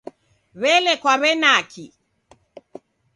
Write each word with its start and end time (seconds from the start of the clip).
W'ele 0.61 0.93
kwaw'enaki? 1.01 1.85